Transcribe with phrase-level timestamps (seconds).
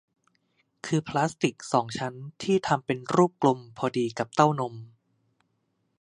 [0.85, 2.13] คือพลาสติกสองชั้น
[2.43, 4.73] ที่ทำเป็นรูปกลมพอดีกับเต้านม